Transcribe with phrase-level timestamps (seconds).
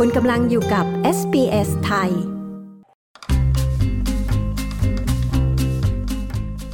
[0.00, 0.86] คุณกำลังอยู่กับ
[1.18, 2.10] SBS ไทย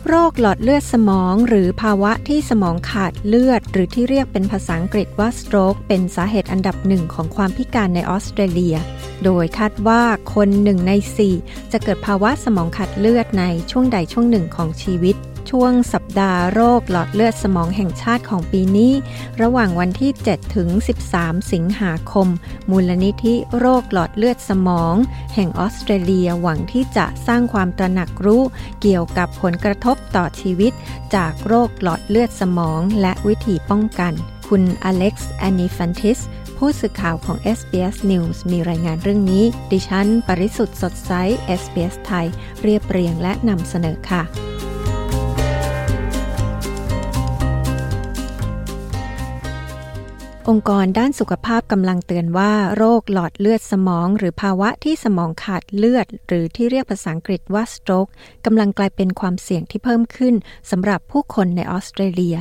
[0.08, 8.76] โรคหลอดเลือดสมองหรือภาวะที่สมองขาดเลือด หรือที่เรียกเป็นภาษาอังกฤษว่า stroke เป็นสาเหตุอันดับหนึ่งของความพิการในออสเตรเลีย
[9.24, 10.02] โดยคาดว่า
[10.34, 11.34] คนหนึ่งในสี่
[11.72, 15.16] จะเกิดภาวะสมองขาดเลือดในช่วงใดช่วงหนึ่งของชีวิต
[15.51, 18.92] ช่วงสัปดาห์โรคหลอดเลือดสมองแห่งชาติของปีนี้
[19.42, 20.68] ระหว่างวันที่ 7 ถึง
[21.09, 22.28] 13 สิงหาคม
[22.70, 24.95] มูลนิธิโรคหลอดเลือดสมอง
[25.34, 28.42] แห่งออสเตรเลียหวังที่จะสร้างความตระหนักรู้
[28.80, 30.73] เกี่ยวกับผลกระทบต่อชีวิต
[31.14, 34.12] จากโรคหลอดเลือดสมองและวิธีป้องกัน
[34.48, 36.18] คุณอเล็กซ์แอนนิฟันติส
[36.56, 41.12] ผู้สื่อข่าวของ SBS News มีรายงานเรื่องนี้ ดิฉัน ปริสุทธ์สดใส
[41.60, 42.26] SBS ไทย
[42.62, 44.24] เรียบเรียงและนำเสนอค่ะ
[50.50, 58.10] องค์กรด้านสุขภาพกำลังเตือนว่าโรคหลอดเลือดสมอง หรือภาวะที่สมองขาดเลือด หรือที่เรียกภาษาอังกฤษว่า stroke
[58.46, 60.34] กำลังกลายเป็นความเสี่ยงที่เพิ่มขึ้น
[60.71, 62.37] สำหรับผู้คนในออสเตรเลีย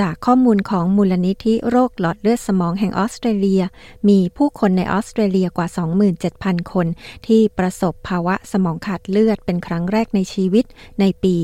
[0.00, 3.62] จากข้อมูลของมูลนิธิโรคหลอดเลือดสมองแห่งออสเตรเลีย
[4.08, 5.68] มีผู้คนในออสเตรเลียกว่า
[6.20, 6.86] 27,000 คน
[7.26, 10.64] ที่ประสบภาวะสมองขาดเลือดเป็นครั้งแรกในชีวิต
[11.00, 11.34] ในปี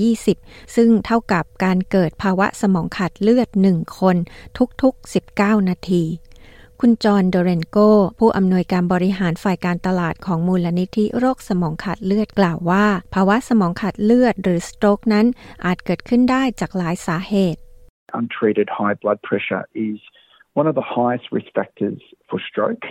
[0.00, 4.16] 2020 ซึ่งเท่ากับการเกิดภาวะสมองขาดเลือด 1 คน
[4.82, 6.04] ทุกๆ 19 นาที
[6.80, 7.78] คุณจอห์นโดเรนโก
[8.18, 15.26] ผู้อำนวยการบริหารฝ่ายการตลาดของมูลนิธิโรคสมองขาดเลือดกล่าวว่า ภาวะสมองขาดเลือดหรือสโตรกนั้น
[15.64, 17.60] อาจเกิดขึ้นได้จากหลายสาเหตุ
[18.14, 19.98] untreated high blood pressure is
[20.54, 22.82] one of the highest risk factors for stroke.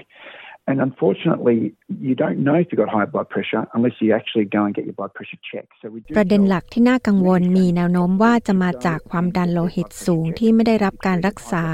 [0.69, 1.73] And unfortunately,
[2.07, 4.85] you don't know if you've got high blood pressure unless you actually go and get
[4.85, 5.73] your blood pressure checked.
[5.81, 11.65] So we do ประเด็นหลักที่น่ากังวลมีแนวโน้มว่าจะมาจากความดันโลหิตสูงที่ไม่ได้รับการรักษา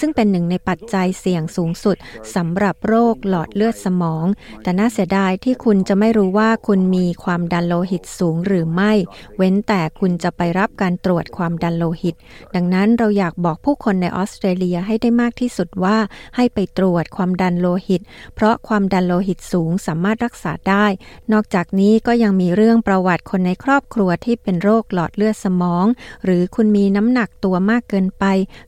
[0.00, 1.96] ซึ่งเป็นหนึ่งในปัจจัยเสี่ยงสูงสุด
[2.36, 4.26] สำหรับโรคหลอดเลือดสมอง
[4.62, 8.92] แต่น่าเสียดายที่คุณจะไม่รู้ว่าคุณมีความดันโลหิตสูงหรือไม่
[9.36, 12.16] เว้นแต่คุณจะไปรับการตรวจความดันโลหิต
[12.54, 15.96] ดังนั้นเราอยากบอกผู้คนในออสเตรเลียให้ได้มากที่สุดว่า
[16.36, 18.02] ให้ไปตรวจความดันโลหิต
[18.34, 20.86] เพราะความดันโลหิตสูงสามารถรักษาได้
[21.32, 25.86] นอกจากนี้ก็ยังมีเรื่องประวัติคนในครอบครัวที่เป็นโรคหลอดเลือดสมอง
[26.24, 28.24] หรือคุณมีน้ำหนักตัวมากเกินไป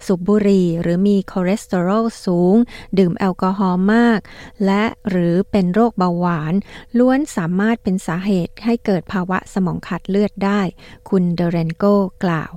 [0.07, 2.57] สูบบุหรี่ หรือมีคอเลสเตอรอลสูง
[2.99, 4.21] ดื่มแอลกอฮอล์มาก
[4.65, 6.55] และหรือเป็นโรคเบาหวาน
[6.99, 10.61] ล้วนสามารถเป็นสาเหตุให้เกิดภาวะสมองขาดเลือดได้
[11.09, 11.85] คุณเดเรนโก
[12.25, 12.53] กล่าว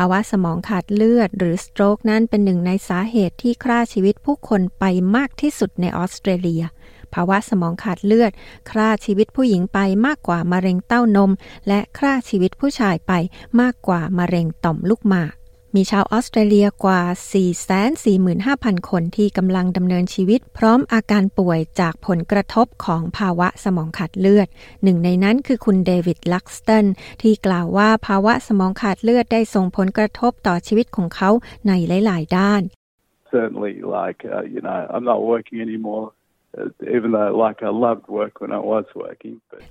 [0.00, 4.84] ภาวะสมองขาดเลือดหรือ stroke นั้นเป็นหนึ่งในสาเหตุที่ฆ่าชีวิตผู้คนไป
[5.16, 6.62] มากที่สุดในออสเตรเลีย
[7.14, 8.32] ภาวะสมองขาดเลือด
[8.70, 11.30] ฆ่าชีวิตผู้หญิงไปมากกว่ามะเร็งเต้านม
[11.68, 13.12] และฆ่าชีวิตผู้ชายไป
[13.60, 15.34] มากกว่ามะเร็งต่อมลูกหมาก
[15.76, 17.00] มีชาวออสเตรเลียกว่า
[17.96, 24.48] 445,000 คนที่กำลังดำเนินชีวิต พร้อมอาการป่วยจากผลกระทบของภาวะสมองขาดเลือด
[24.82, 26.86] หนึ่งในนั้นคือคุณเดวิดลักสตัน
[27.22, 31.30] ที่กล่าวว่าภาวะสมองขาดเลือดได้ส่งผลกระทบต่อชีวิตของเขา
[31.68, 32.62] ในหลาย ๆ ด้าน
[33.36, 36.06] Certainly, like uh, you know, I'm not working anymore.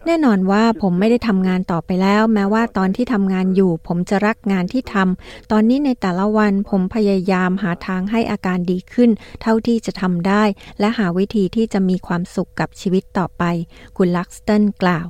[0.06, 9.10] แน่นอนว่าผมไม่ได้ทำงานต่อไปแล้ว แม้ว่าตอนที่ทำงานอยู่ ผมจะรักงานที่ทำตอนนี้ในแต่ละวันผมพยายามหาทางให้อาการดีขึ้น
[9.42, 10.44] เท่าที่จะทำได้
[10.80, 13.44] และหาวิธีที่จะมีความสุขกับชีวิตต่อไป
[13.98, 15.08] คุณลักสตันกล่าว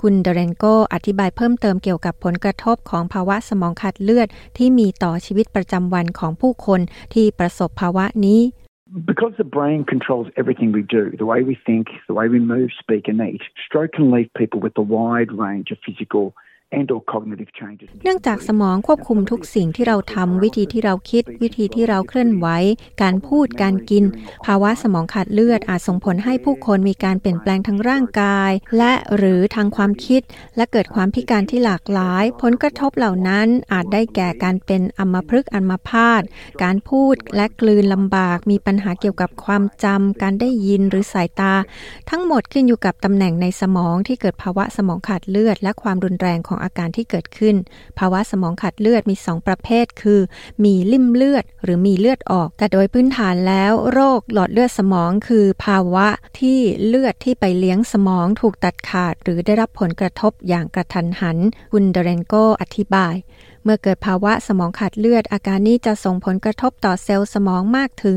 [0.00, 6.80] คุณเดเรนโกอธิบายเพิ่มเติมเกี่ยวกับผลกระทบของภาวะสมองขาดเลือด ที่มีต่อชีวิตประจำวันของผู้คน
[7.14, 8.40] ที่ประสบภาวะนี้
[9.04, 12.70] because the brain controls everything we do, the way we think, the way we move,
[12.78, 16.34] speak, and eat, stroke can leave people with a wide range of physical
[18.02, 22.46] เนื่องจากสมองควบคุมทุกสิ่งที่เราทำวิธีที่เราคิด วิธีที่เราเคลื่อนไหว
[23.02, 24.04] การพูดการกิน
[24.46, 30.20] ภาวะสมองขาดเลือดอาจส่งผลให้ผู้คนมีการเปลี่ยนแปลงทางร่างกาย และหรือทางความคิด
[30.56, 36.22] และเกิดความพิการที่หลากหลาย ผลกระทบเหล่านั้นอาจได้แก่การเป็นอัมพฤกษ์อัมพาต
[36.62, 41.54] การพูดและกลืนลำบาก มีปัญหาเกี่ยวกับความจำการได้ยินหรือสายตา
[42.10, 47.56] ทั้งหมดขึ้นอยู่กับตำแหน่งในสมองที่เกิดภาวะสมองขาดเลือด และความรุนแรงของอาการที่เกิดขึ้น
[47.98, 50.20] ภาวะสมองขาดเลือดมี 2 ประเภท คือ
[50.64, 56.08] มีลิ่มเลือดหรือมีเลือดออก แต่โดยพื้นฐานแล้วโรคหลอดเลือดสมองคือภาวะ
[56.40, 61.38] ที่เลือดที่ไปเลี้ยงสมองถูกตัดขาด หรือได้รับผลกระทบอย่างกะทันหัน
[61.72, 63.14] คุณเดเรนโกอธิบาย
[63.64, 68.16] เมื่อเกิดภาวะสมองขาดเลือด อาการนี้จะส่งผลกระทบต่อเซลล์สมองมากถึง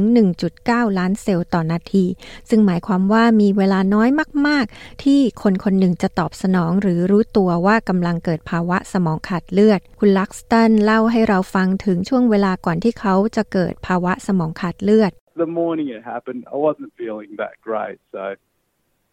[0.49, 2.05] 1.9 ล้านเซลล์ต่อนาที
[2.49, 4.09] ซึ่งหมายความว่ามีเวลาน้อย
[4.47, 17.99] มาก ๆ ที่คนคนหนึ่งจะตอบสนองหรือรู้ตัวว่ากำลังเกิดภาวะสมองขาดเลือด คุณลักสตันเล่าให้เราฟังถึงช่วงเวลาก่อนที่เขาจะเกิดภาวะสมองขาดเลือด the morning it happened, I wasn't feeling that great.
[18.11, 18.35] So,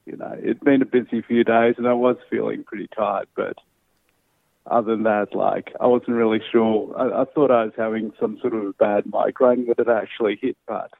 [0.06, 3.56] you know, it'd been a busy few days and I was feeling pretty tired, but
[4.70, 6.94] other than that, like, I wasn't really sure.
[6.96, 10.56] I, I thought I was having some sort of bad migraine that had actually hit,
[10.66, 10.90] but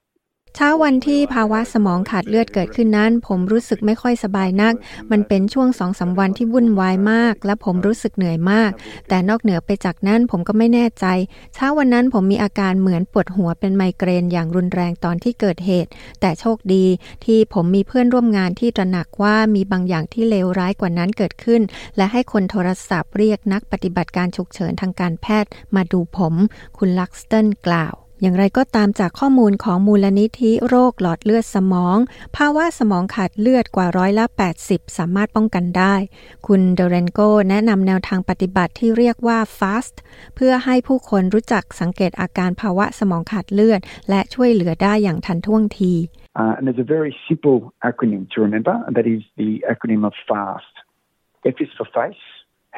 [0.56, 4.74] เช้าวันที่ภาวะสมองขาดเลือดเกิดขึ้นนั้น ผมรู้สึกไม่ค่อยสบายนัก
[5.10, 8.70] มันเป็นช่วงสองสาวันที่วุ่นวายมาก และผมรู้สึกเหนื่อยมาก
[9.08, 11.06] แต่นอกเหนือไปจากนั้นผมก็ไม่แน่ใจ
[11.54, 15.90] เช้าวันนั้นผมมีอาการเหมือนปวดหัวเป็นไมเกรนอย่างรุนแรงตอนที่เกิดเหตุ
[16.20, 16.86] แต่โชคดี
[17.24, 21.62] ที่ผมมีเพื่อนร่วมงานที่ตระหนักว่ามีบางอย่างที่เลวร้ายกว่านั้นเกิดขึ้น
[21.96, 26.34] และให้คนโทรศัพท์เรียกนักปฏิบัติการฉุกเฉินทางการแพทย์มาดูผม
[26.78, 31.96] คุณลักสตันกล่าว อย่างไรก็ตามจากข้อมูลของมูลนิธิโรคหลอดเลือดสมอง
[32.36, 34.24] ภาวะสมองขาดเลือดกว่าร้อยละ
[34.60, 35.94] 80 สามารถป้องกันได้
[36.46, 37.20] คุณเดเรนโก
[37.50, 39.94] แนะนำแนวทางปฏิบัติที่เรียกว่า FAST
[40.34, 43.80] เพื่อให้ผู้คนรู้จักสังเกตอาการภาวะสมองขาดเลือด
[44.10, 45.94] และช่วยเหลือได้อย่างทันท่วงที
[46.40, 47.58] Uh, and there's a very simple
[47.90, 50.74] acronym to remember, and that is the acronym of FAST.
[51.44, 52.24] F is for face,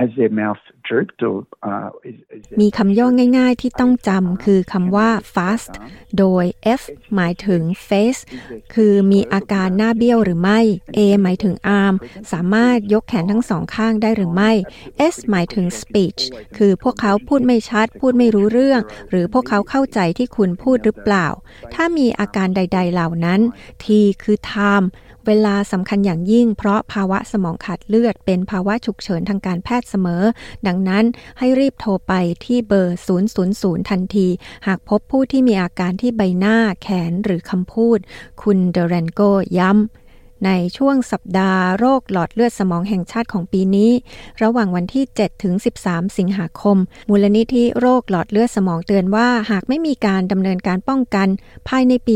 [0.01, 1.37] has their mouth drooped or
[1.71, 3.09] uh, is, is มีคำย่อ
[3.39, 5.73] ง่ายๆที่ต้องจำคือคำว่า fast
[6.19, 6.45] โดย
[6.81, 6.83] F
[7.15, 8.21] หมายถึง face
[8.75, 10.61] คือมีอาการหน้าเบี้ยวหรือไม่
[10.97, 11.95] A หมายถึง arm
[12.33, 14.53] สามารถยกแขนทั้งสองข้างได้หรือไม่
[15.15, 16.21] S หมายถึง speech
[16.57, 18.81] คือพวกเขาพูดไม่ชัด พูดไม่รู้เรื่อง
[19.11, 21.27] หรือพวกเขาเข้าใจที่คุณพูดหรือเปล่า
[21.75, 23.41] ถ้ามีอาการใด ๆ เหล่านั้น
[23.83, 23.85] T
[24.23, 24.87] คือ time
[25.27, 30.23] เวลาสำคัญอย่างยิ่ง เพราะภาวะสมองขาดเลือด เป็นภาวะฉุกเฉินทางการแพทย์เสมอ
[30.67, 31.05] ดังนั้น
[31.39, 32.13] ให้รีบโทรไป
[32.45, 32.99] ที่เบอร์
[33.43, 34.29] 000 ทันที
[34.67, 37.99] หากพบผู้ที่มีอาการที่ใบหน้าแขนหรือคำพูด
[38.43, 39.21] คุณเดเรนโก
[39.59, 39.83] ย้ำ
[40.47, 43.91] ในช่วงสัปดาห์โรคหลอดเลือดสมองแห่งชาติของปีนี้
[44.43, 45.55] ระหว่างวันที่ 7 ถึง
[45.85, 46.77] 13 สิงหาคม
[47.09, 51.29] มูลนิธิโรคหลอดเลือดสมองเตือนว่า หากไม่มีการดำเนินการป้องกัน
[51.69, 52.15] ภายในปี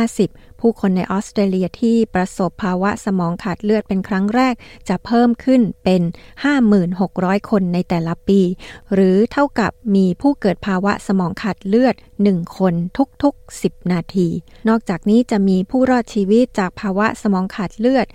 [0.00, 4.54] 2050 ผู้คนในออสเตรเลียที่ประสบภาวะสมองขาดเลือดเป็นครั้งแรก
[4.88, 6.02] จะเพิ่มขึ้นเป็น
[6.76, 8.40] 5,600 คนในแต่ละปี
[8.92, 12.74] หรือเท่ากับมีผู้เกิดภาวะสมองขาดเลือด 1 คน
[13.22, 14.28] ทุกๆ 10 นาที
[14.68, 18.06] นอกจากนี้จะมีผู้รอดชีวิตจากภาวะสมองขาดเลือด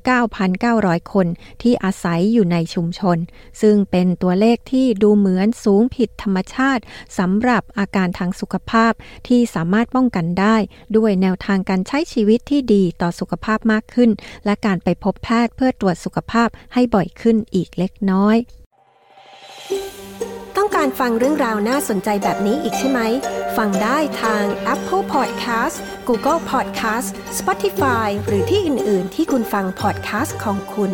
[0.00, 1.26] 819,900 คน
[1.62, 3.18] ที่อาศัยอยู่ในชุมชน
[3.60, 6.82] ซึ่งเป็นตัวเลขที่ดูเหมือนสูงผิดธรรมชาติ
[7.18, 8.92] สำหรับอาการทางสุขภาพ
[9.28, 10.56] ที่สามารถป้องกันได้
[10.96, 14.10] ด้วยแนวทางการใช้ชีวิตที่ดีต่อสุขภาพมากขึ้น
[14.44, 18.36] และการไปพบแพทย์เพื่อตรวจสุขภาพให้บ่อยขึ้นอีกเล็กน้อย
[20.56, 23.00] ต้องการฟังเรื่องราวน่าสนใจแบบนี้อีกใช่ไหม
[23.56, 24.44] ฟังได้ทาง
[24.74, 25.76] Apple Podcast
[26.08, 30.92] Google Podcast Spotify หรือที่อื่น ๆ ที่คุณฟัง podcast ของคุณ